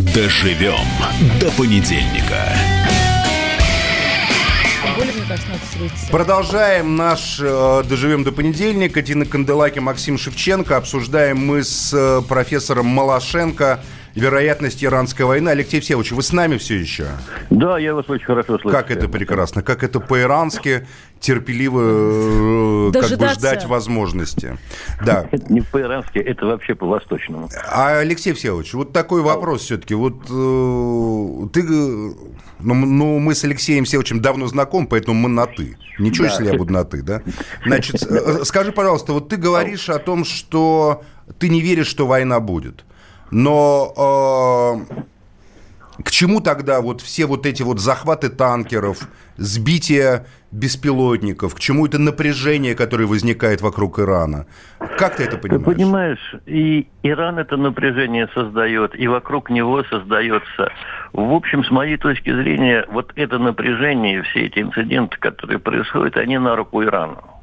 [0.00, 0.78] Доживем
[1.38, 2.48] до понедельника.
[6.10, 9.02] Продолжаем наш э, «Доживем до понедельника».
[9.02, 10.78] Тина Канделаки, Максим Шевченко.
[10.78, 13.80] Обсуждаем мы с э, профессором Малашенко
[14.14, 15.50] вероятность иранской войны.
[15.50, 17.06] Алексей Всеволодович, вы с нами все еще?
[17.50, 18.70] Да, я вас очень хорошо слышу.
[18.70, 20.86] Как это прекрасно, как это по-ирански
[21.20, 24.58] терпеливо э, как бы ждать возможности.
[25.04, 25.28] Да.
[25.30, 27.48] Это не по-ирански, это вообще по-восточному.
[27.70, 29.94] А, Алексей Всеволодович, вот такой вопрос все-таки.
[29.94, 35.76] Вот э, ты, ну, ну, мы с Алексеем Всеволодовичем давно знакомы, поэтому мы на «ты».
[35.98, 36.32] Ничего, да.
[36.32, 37.22] если я буду на «ты», да?
[37.66, 41.02] Значит, э, скажи, пожалуйста, вот ты говоришь о том, что
[41.38, 42.84] ты не веришь, что война будет.
[43.30, 45.02] Но э,
[46.04, 48.98] к чему тогда вот все вот эти вот захваты танкеров,
[49.36, 54.46] сбитие беспилотников, к чему это напряжение, которое возникает вокруг Ирана?
[54.98, 55.64] Как ты это понимаешь?
[55.64, 60.72] Ты понимаешь, и Иран это напряжение создает, и вокруг него создается.
[61.12, 66.38] В общем, с моей точки зрения, вот это напряжение, все эти инциденты, которые происходят, они
[66.38, 67.39] на руку Ирану.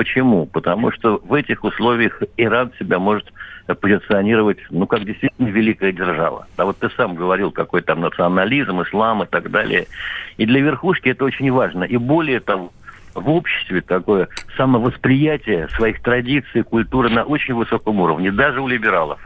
[0.00, 0.46] Почему?
[0.46, 3.30] Потому что в этих условиях Иран себя может
[3.82, 6.46] позиционировать, ну, как действительно великая держава.
[6.56, 9.88] А вот ты сам говорил, какой там национализм, ислам и так далее.
[10.38, 11.84] И для верхушки это очень важно.
[11.84, 12.72] И более того,
[13.14, 19.20] в обществе такое самовосприятие своих традиций, культуры на очень высоком уровне, даже у либералов.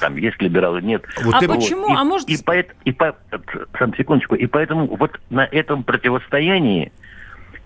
[0.00, 1.04] Там есть либералы, нет.
[1.22, 1.46] Вот а ты...
[1.46, 1.92] почему?
[1.92, 2.26] И, а может...
[2.30, 3.14] И, по, и по,
[3.78, 4.34] сам секундочку.
[4.34, 6.90] И поэтому вот на этом противостоянии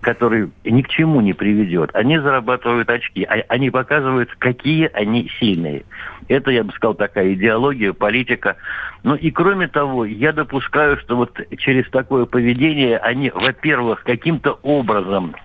[0.01, 1.91] который ни к чему не приведет.
[1.93, 5.83] Они зарабатывают очки, а они показывают, какие они сильные.
[6.27, 8.55] Это, я бы сказал, такая идеология, политика.
[9.03, 15.35] Ну и кроме того, я допускаю, что вот через такое поведение они, во-первых, каким-то образом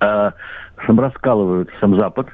[0.00, 0.30] э,
[0.76, 2.28] раскалывают сам Запад,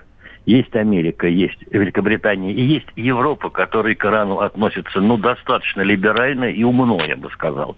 [0.47, 6.65] есть Америка, есть Великобритания и есть Европа, которая к Ирану относится, ну, достаточно либерально и
[6.65, 7.77] умно, я бы сказал.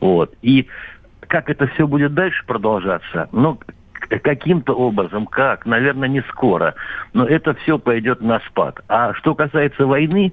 [0.00, 0.32] Вот.
[0.40, 0.68] И
[1.34, 3.58] как это все будет дальше продолжаться, ну,
[4.22, 6.76] каким-то образом, как, наверное, не скоро,
[7.12, 8.78] но это все пойдет на спад.
[8.86, 10.32] А что касается войны,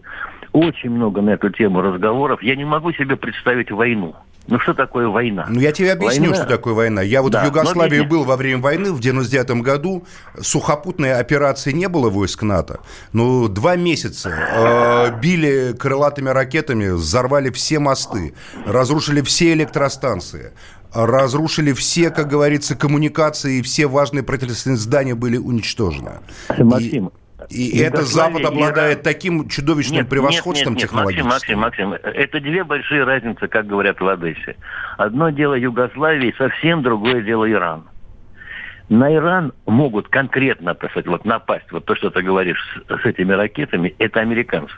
[0.52, 2.44] очень много на эту тему разговоров.
[2.44, 4.14] Я не могу себе представить войну.
[4.48, 5.46] Ну что такое война?
[5.50, 6.36] Ну я тебе объясню, война.
[6.36, 7.02] что такое война.
[7.02, 8.06] Я вот да, в Югославии но...
[8.06, 10.06] был во время войны в 99 году.
[10.40, 12.80] Сухопутной операции не было войск НАТО.
[13.14, 18.34] Но два месяца э, били крылатыми ракетами, взорвали все мосты,
[18.66, 20.54] разрушили все электростанции
[20.94, 26.20] разрушили все, как говорится, коммуникации, и все важные правительственные здания были уничтожены.
[26.58, 27.12] Максим,
[27.50, 29.04] и, и это Запад обладает Иран...
[29.04, 31.30] таким чудовищным нет, превосходством нет, нет, нет, технологическим.
[31.30, 34.56] Максим, Максим, Максим, это две большие разницы, как говорят в Одессе.
[34.98, 37.86] Одно дело Югославии, совсем другое дело Иран.
[38.90, 43.06] На Иран могут конкретно, так сказать, вот напасть, вот то, что ты говоришь с, с
[43.06, 44.74] этими ракетами, это американцы.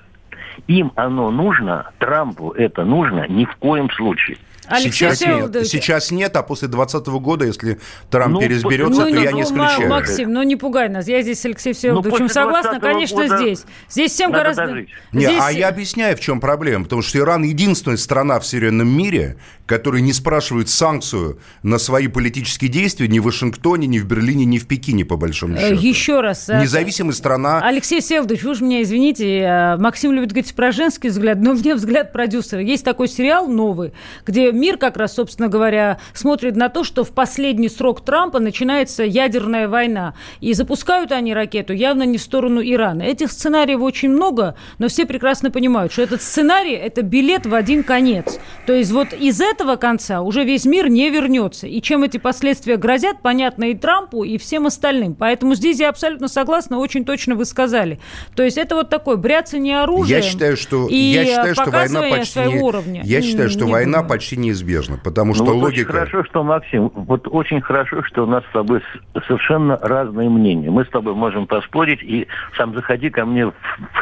[0.67, 4.37] Им оно нужно, Трампу это нужно ни в коем случае.
[4.67, 9.15] Алексей сейчас нет, сейчас нет, а после 2020 года, если Трамп ну, переизберется, ну, то
[9.15, 9.89] ну, я не исключаю.
[9.89, 11.07] Максим, ну не пугай нас.
[11.07, 13.63] Я здесь с Алексеем Всеволодовичем ну, согласна, конечно, здесь.
[13.89, 14.67] Здесь всем гораздо...
[14.67, 14.89] Дожить.
[15.11, 15.39] Не, здесь...
[15.41, 16.83] а я объясняю, в чем проблема.
[16.83, 22.69] Потому что Иран единственная страна в суверенном мире, которая не спрашивает санкцию на свои политические
[22.69, 25.81] действия ни в Вашингтоне, ни в Берлине, ни в Пекине, по большому э, счету.
[25.81, 26.49] Еще раз.
[26.49, 27.61] Э, Независимая страна.
[27.61, 31.75] Алексей Всеволодович, вы уж меня извините, э, Максим любит говорить про женский взгляд, но мне
[31.75, 32.61] взгляд продюсера.
[32.61, 33.93] Есть такой сериал новый,
[34.25, 39.03] где мир как раз, собственно говоря, смотрит на то, что в последний срок Трампа начинается
[39.03, 40.15] ядерная война.
[40.39, 43.03] И запускают они ракету явно не в сторону Ирана.
[43.03, 47.83] Этих сценариев очень много, но все прекрасно понимают, что этот сценарий– это билет в один
[47.83, 48.39] конец.
[48.65, 51.67] То есть вот из этого конца уже весь мир не вернется.
[51.67, 55.15] И чем эти последствия грозят, понятно и Трампу, и всем остальным.
[55.15, 57.99] Поэтому здесь я абсолютно согласна, очень точно вы сказали.
[58.35, 60.21] То есть это вот такой бряцание оружием.
[60.21, 63.01] Я считаю, что, и я считаю, что война почти не, уровня.
[63.03, 64.09] Я считаю, что не война думаю.
[64.09, 65.89] почти неизбежна, потому что ну, вот логика...
[65.89, 68.81] Очень хорошо, что, Максим, вот очень хорошо, что у нас с тобой
[69.27, 70.69] совершенно разные мнения.
[70.69, 72.27] Мы с тобой можем поспорить, и
[72.57, 73.53] сам заходи ко мне в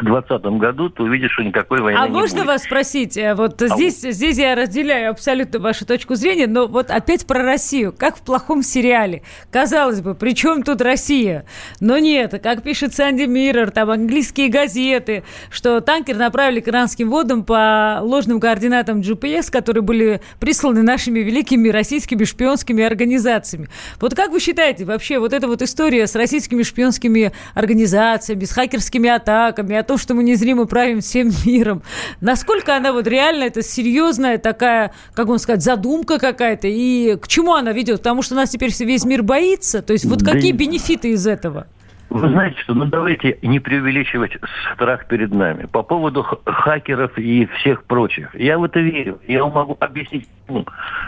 [0.02, 2.16] 2020 году, ты увидишь, что никакой войны а не будет.
[2.16, 3.16] А можно вас спросить?
[3.16, 7.42] Э, вот а здесь, здесь я разделяю абсолютно вашу точку зрения, но вот опять про
[7.42, 9.22] Россию, как в плохом сериале.
[9.50, 11.46] Казалось бы, при чем тут Россия?
[11.80, 17.44] Но нет, как пишет Санди Миррор, там английские газеты, что танкер направили к иранским водам
[17.44, 23.68] по ложным координатам GPS, которые были присланы нашими великими российскими шпионскими организациями.
[24.00, 29.10] Вот как вы считаете, вообще вот эта вот история с российскими шпионскими организациями, с хакерскими
[29.10, 31.82] атаками, о том, что мы незримо правим всем миром,
[32.20, 37.54] насколько она вот реально, это серьезная такая, как вам сказать, задумка какая-то, и к чему
[37.54, 37.98] она ведет?
[37.98, 41.66] Потому что нас теперь весь мир боится, то есть вот да какие бенефиты из этого?
[42.12, 44.36] Вы знаете что, ну давайте не преувеличивать
[44.74, 45.66] страх перед нами.
[45.66, 48.34] По поводу хакеров и всех прочих.
[48.34, 49.18] Я в это верю.
[49.26, 50.28] Я могу объяснить,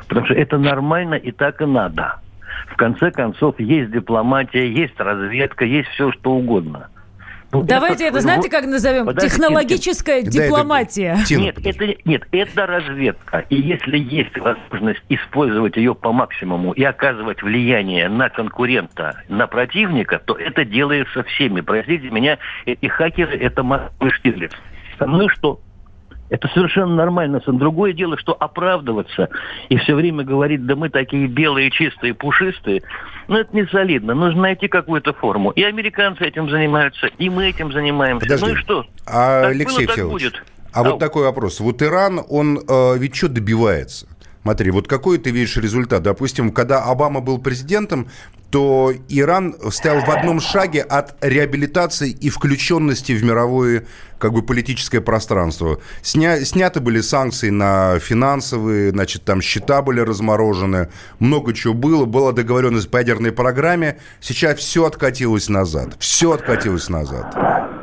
[0.09, 2.21] потому что это нормально и так и надо.
[2.69, 6.89] В конце концов, есть дипломатия, есть разведка, есть все что угодно.
[7.63, 9.07] Давайте это, знаете, как назовем?
[9.07, 11.19] Подожди, Технологическая Тин, дипломатия.
[11.31, 13.45] Нет, это, нет, это разведка.
[13.51, 20.19] И если есть возможность использовать ее по максимуму и оказывать влияние на конкурента, на противника,
[20.19, 21.61] то это делается всеми.
[21.61, 24.53] Простите меня, эти хакеры– это Москвы Штирлиц.
[25.01, 25.61] Ну и что?
[26.35, 27.41] Это совершенно нормально.
[27.47, 29.29] Другое дело, что оправдываться
[29.69, 32.83] и все время говорить, да мы такие белые, чистые, пушистые,
[33.29, 34.15] ну это не солидно.
[34.15, 35.51] Нужно найти какую-то форму.
[35.51, 38.27] И американцы этим занимаются, и мы этим занимаемся.
[38.27, 38.47] Подожди.
[38.47, 38.85] Ну и что?
[39.07, 40.43] А, так Алексей было, так будет.
[40.73, 40.85] А Ау.
[40.91, 41.61] вот такой вопрос.
[41.61, 44.09] Вот Иран, он э, ведь что добивается?
[44.45, 46.03] Смотри, вот какой ты видишь результат?
[46.03, 48.09] Допустим, когда Обама был президентом,
[48.51, 53.87] то Иран стоял в одном шаге от реабилитации и включенности в мировое
[54.19, 55.81] как бы политическое пространство.
[56.03, 62.33] Сня, сняты были санкции на финансовые, значит, там счета были разморожены, много чего было, была
[62.33, 67.74] договоренность по ядерной программе, сейчас все откатилось назад, все откатилось назад.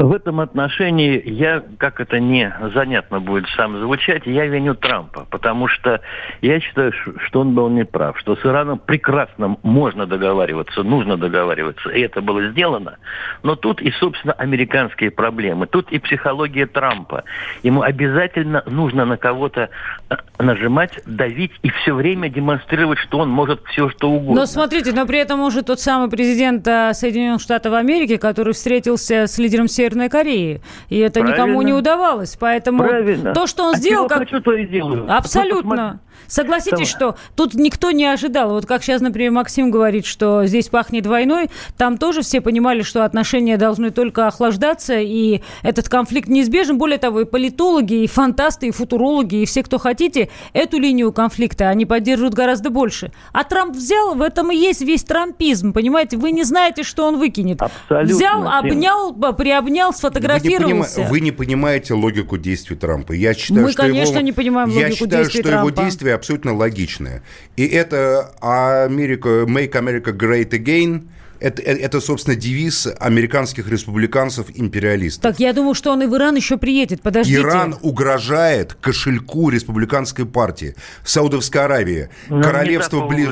[0.00, 5.68] В этом отношении я, как это не занятно будет сам звучать, я виню Трампа, потому
[5.68, 6.00] что
[6.40, 6.94] я считаю,
[7.26, 12.48] что он был неправ, что с Ираном прекрасно можно договариваться, нужно договариваться, и это было
[12.48, 12.96] сделано,
[13.42, 17.24] но тут и, собственно, американские проблемы, тут и психология Трампа.
[17.62, 19.68] Ему обязательно нужно на кого-то
[20.08, 24.40] э, нажимать, давить и все время демонстрировать, что он может все, что угодно.
[24.40, 29.26] Но смотрите, но при этом уже тот самый президент э, Соединенных Штатов Америки, который встретился
[29.26, 30.60] с лидером Северной Кореи.
[30.88, 31.42] И это Правильно.
[31.42, 32.36] никому не удавалось.
[32.38, 33.34] Поэтому Правильно.
[33.34, 34.08] то, что он а сделал...
[34.08, 34.18] Как...
[34.18, 35.06] Хочу, то и делаю.
[35.12, 36.00] Абсолютно.
[36.26, 38.50] Согласитесь, что тут никто не ожидал.
[38.50, 43.04] Вот как сейчас, например, Максим говорит, что здесь пахнет войной, там тоже все понимали, что
[43.04, 46.78] отношения должны только охлаждаться, и этот конфликт неизбежен.
[46.78, 51.68] Более того, и политологи, и фантасты, и футурологи, и все, кто хотите, эту линию конфликта
[51.68, 53.12] они поддерживают гораздо больше.
[53.32, 56.16] А Трамп взял, в этом и есть весь трампизм, понимаете?
[56.16, 57.62] Вы не знаете, что он выкинет.
[57.62, 58.16] Абсолютно.
[58.16, 61.02] Взял, обнял, приобнял, сфотографировался.
[61.02, 61.40] Вы не, поним...
[61.40, 63.12] Вы не понимаете логику действий Трампа.
[63.12, 64.20] Я считаю, Мы, что конечно, его...
[64.22, 65.68] не понимаем логику Я считаю, действий что Трампа.
[65.68, 67.22] его действия абсолютно логичное.
[67.56, 71.08] И это Америка, Make America Great Again–
[71.40, 75.22] это, это, собственно, девиз американских республиканцев-империалистов.
[75.22, 77.00] Так я думаю, что он и в Иран еще приедет.
[77.00, 77.40] Подождите.
[77.40, 80.74] Иран угрожает кошельку республиканской партии.
[81.02, 83.30] Саудовская Аравия, Но королевство близ...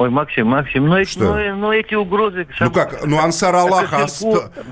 [0.00, 2.46] Ой, Максим, Максим, но, эти, но, но эти угрозы...
[2.58, 3.92] Ну как, ну Ансар Аллах,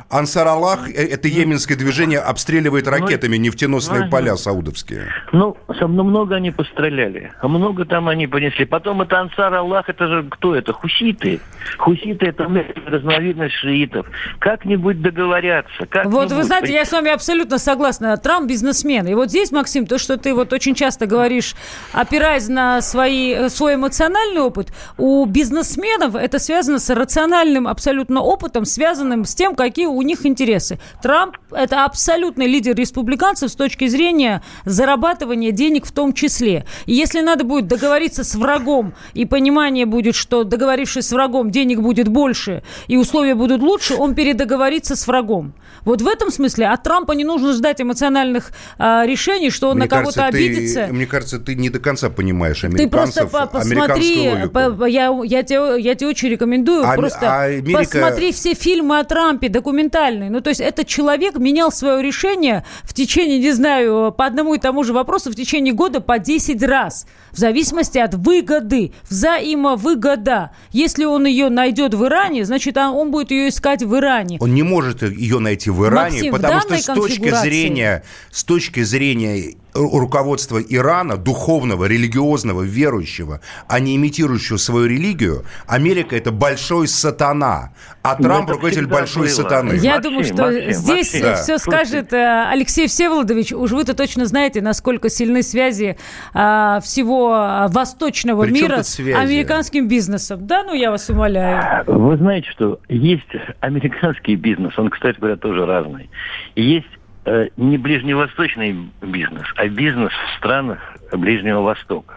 [0.09, 5.09] Ансар Аллах, э, это йеменское движение обстреливает ну, ракетами нефтеносные ну, поля саудовские.
[5.33, 8.65] Ну, ну, много они постреляли, а много там они понесли.
[8.65, 10.73] Потом это Ансар Аллах, это же кто это?
[10.73, 11.41] Хуситы.
[11.77, 12.49] Хуситы это
[12.87, 14.07] разновидность шиитов.
[14.39, 15.85] Как-нибудь договорятся.
[15.91, 18.17] Как вот вы знаете, я с вами абсолютно согласна.
[18.17, 19.07] Трамп бизнесмен.
[19.07, 21.55] И вот здесь, Максим, то, что ты вот очень часто говоришь,
[21.93, 28.65] опираясь на свои, свой эмоциональный опыт, у у бизнесменов это связано с рациональным абсолютно опытом,
[28.65, 30.79] связанным с тем, какие у них интересы.
[31.03, 36.67] Трамп– это абсолютный лидер республиканцев с точки зрения зарабатывания денег в том числе.
[36.87, 41.81] И если надо будет договориться с врагом, и понимание будет, что договорившись с врагом, денег
[41.81, 45.53] будет больше, и условия будут лучше, он передоговорится с врагом.
[45.85, 49.85] Вот в этом смысле от Трампа не нужно ждать эмоциональных а, решений, что он мне
[49.85, 50.87] на кого-то обидится.
[50.87, 55.43] Ты, мне кажется, ты не до конца понимаешь американцев, Ты просто посмотри, по, я, я,
[55.43, 57.79] тебе, я тебе очень рекомендую, а, просто а Америка...
[57.79, 60.31] посмотри все фильмы о Трампе, документальные.
[60.31, 64.59] Ну, то есть этот человек менял свое решение в течение, не знаю, по одному и
[64.59, 67.07] тому же вопросу в течение года по 10 раз.
[67.33, 70.51] В зависимости от выгоды, взаимовыгода.
[70.73, 74.39] Если он ее найдет в Иране, значит, он будет ее искать в Иране.
[74.41, 78.83] Он не может ее найти в Иране, Максим, потому что с точки зрения, с точки
[78.83, 87.73] зрения руководства Ирана, духовного, религиозного, верующего, а не имитирующего свою религию, Америка это большой сатана,
[88.03, 89.33] а ну, Трамп руководитель большой было.
[89.33, 89.75] сатаны.
[89.75, 91.35] Я Максим, думаю, что Максим, здесь Максим.
[91.35, 91.59] все да.
[91.59, 93.53] скажет э, Алексей Всеволодович.
[93.53, 95.97] Уж вы-то точно знаете, насколько сильны связи
[96.35, 100.47] э, всего восточного Причем мира с американским бизнесом.
[100.47, 101.85] Да, ну я вас умоляю.
[101.87, 103.29] Вы знаете, что есть
[103.61, 106.11] американский бизнес, он, кстати говоря, тоже разный.
[106.57, 106.89] Есть
[107.31, 110.79] Э, не ближневосточный бизнес, а бизнес в странах
[111.13, 112.15] Ближнего Востока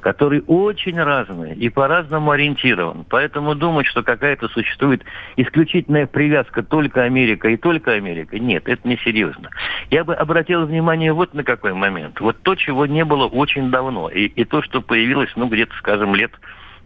[0.00, 3.04] который очень разный и по-разному ориентирован.
[3.08, 5.02] Поэтому думать, что какая-то существует
[5.34, 9.50] исключительная привязка только Америка и только Америка, нет, это несерьезно.
[9.90, 12.20] Я бы обратил внимание вот на какой момент.
[12.20, 16.14] Вот то, чего не было очень давно, и, и то, что появилось, ну, где-то, скажем,
[16.14, 16.30] лет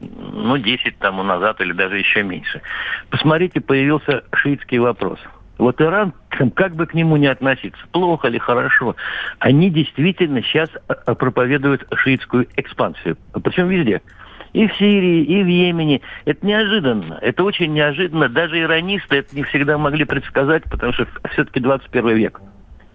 [0.00, 2.62] ну, 10 тому назад или даже еще меньше.
[3.10, 5.18] Посмотрите, появился шиитский вопрос–
[5.60, 6.12] вот Иран,
[6.54, 8.96] как бы к нему ни относиться, плохо или хорошо,
[9.38, 13.16] они действительно сейчас э, проповедуют шиитскую экспансию.
[13.44, 14.00] Причем везде.
[14.52, 16.00] и в Сирии, и в Йемене.
[16.24, 17.18] Это неожиданно.
[17.20, 18.28] Это очень неожиданно.
[18.28, 22.40] Даже иронисты это не всегда могли предсказать, потому что все-таки 21 век.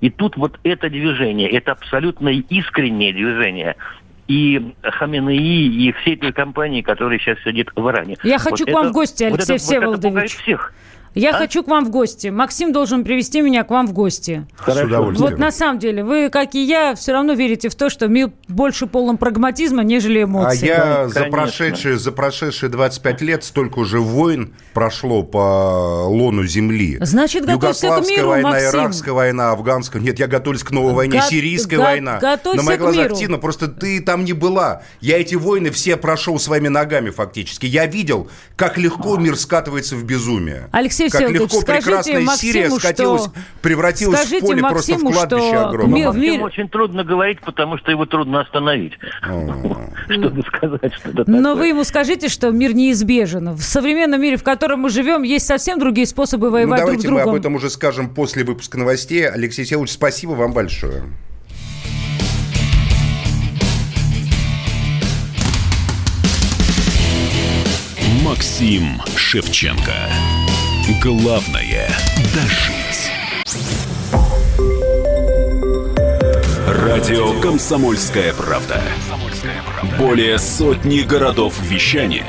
[0.01, 3.75] И тут вот это движение, это абсолютно искреннее движение
[4.27, 8.17] и Хаменеи, и всей той компании, которая сейчас сидит в Иране.
[8.23, 10.13] Я хочу вот к вам это, в гости, Алексей вот это, Всеволодович.
[10.13, 10.73] Вот это всех.
[11.15, 11.37] Я А?
[11.37, 12.27] хочу к вам в гости.
[12.27, 14.45] Максим должен привести меня к вам в гости.
[14.65, 15.31] С удовольствием.
[15.31, 18.31] Вот на самом деле, вы, как и я, все равно верите в то, что мир
[18.49, 20.67] больше полон прагматизма, нежели А эмоций.
[20.67, 21.31] я за конечно.
[21.37, 26.97] прошедшие, за прошедшие 25 лет столько уже войн прошло по лону земли.
[27.01, 28.69] Значит, готовься к Югославская миру, война, Максим.
[28.81, 30.01] иракская война, афганская.
[30.01, 32.19] Нет, я готовлюсь к новой войне, Го- сирийская го- война.
[32.19, 33.15] готовься На моих к глазах миру.
[33.15, 34.81] Тина, просто ты там не была.
[34.99, 37.65] Я эти войны все прошел своими ногами фактически.
[37.65, 40.67] Я видел, как легко мир скатывается в безумие.
[40.71, 44.95] Алексей Как Всеволодович, легко прекрасная Сирия Максиму, скатилась, что- превратилась скажите в поле просто в
[44.95, 45.95] Максиму, кладбище что огромное.
[45.95, 48.93] мир- Максиму мир- очень трудно говорить, потому что его трудно остановить.
[50.09, 53.53] Чтобы сказать, что это Но вы ему скажите, что мир неизбежен.
[53.53, 57.03] В современном мире, в котором мы живем, есть совсем другие способы Ну, воевать друг с
[57.03, 57.29] давайте мы другом.
[57.35, 59.27] об этом уже скажем после выпуска новостей.
[59.27, 61.03] Алексей Селович, спасибо вам большое.
[68.23, 69.93] Максим Шевченко.
[71.01, 71.89] Главное–
[72.35, 73.11] дожить.
[76.67, 78.79] Радио «Комсомольская правда».
[79.97, 82.27] Более сотни городов вещания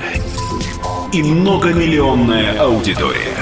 [1.13, 3.37] и многомиллионная аудитория.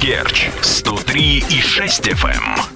[0.00, 2.75] Керчь 103 и 6 FM.